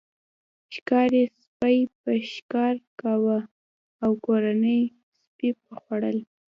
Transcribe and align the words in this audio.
ښکاري 0.75 1.23
سپي 1.43 1.77
به 2.01 2.13
ښکار 2.33 2.75
کاوه 3.01 3.39
او 4.03 4.11
کورني 4.25 4.79
سپي 5.29 5.49
به 5.63 5.73
خوړل. 5.81 6.17